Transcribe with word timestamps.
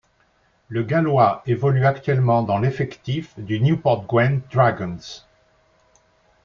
Le 0.67 0.81
gallois 0.81 1.43
évolue 1.45 1.85
actuellement 1.85 2.41
dans 2.41 2.57
l'effectif 2.57 3.35
du 3.39 3.59
Newport 3.59 4.03
Gwent 4.07 4.41
Dragons. 4.51 4.97